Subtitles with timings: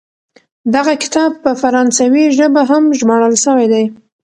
[0.75, 3.85] دغه کتاب په فرانسوي ژبه هم ژباړل سوی دی.